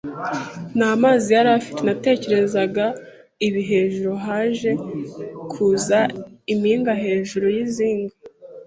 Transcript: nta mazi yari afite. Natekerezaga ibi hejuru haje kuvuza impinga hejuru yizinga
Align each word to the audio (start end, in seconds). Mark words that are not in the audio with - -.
nta 0.77 0.89
mazi 1.03 1.27
yari 1.37 1.49
afite. 1.59 1.79
Natekerezaga 1.87 2.85
ibi 3.47 3.61
hejuru 3.71 4.11
haje 4.25 4.71
kuvuza 5.51 5.97
impinga 6.53 6.93
hejuru 7.03 7.45
yizinga 7.55 8.13